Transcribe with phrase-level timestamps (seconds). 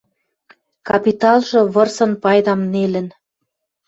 [0.87, 3.07] Капиталжы вырсын пайдам нелӹн